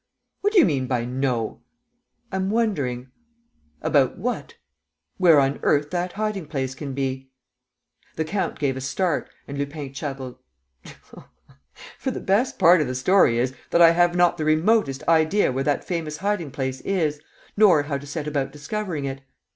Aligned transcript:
"What 0.39 0.53
do 0.53 0.57
you 0.57 0.65
mean 0.65 0.87
by 0.87 1.05
no?" 1.05 1.61
"I'm 2.31 2.49
wondering." 2.49 3.11
"What 3.81 3.95
about?" 4.17 4.55
"Where 5.17 5.39
on 5.39 5.59
earth 5.61 5.91
that 5.91 6.13
hiding 6.13 6.47
place 6.47 6.73
can 6.73 6.95
be!" 6.95 7.29
The 8.15 8.25
count 8.25 8.57
gave 8.57 8.75
a 8.75 8.81
start 8.81 9.29
and 9.47 9.59
Lupin 9.59 9.93
chuckled: 9.93 10.39
"For 11.99 12.09
the 12.09 12.19
best 12.19 12.57
part 12.57 12.81
of 12.81 12.87
the 12.87 12.95
story 12.95 13.37
is 13.37 13.53
that 13.69 13.83
I 13.83 13.91
have 13.91 14.15
not 14.15 14.39
the 14.39 14.45
remotest 14.45 15.07
idea 15.07 15.51
where 15.51 15.63
that 15.65 15.83
famous 15.85 16.17
hiding 16.17 16.49
place 16.49 16.81
is 16.81 17.21
nor 17.55 17.83
how 17.83 17.99
to 17.99 18.07
set 18.07 18.25
about 18.25 18.51
discovering 18.51 19.05
it. 19.05 19.21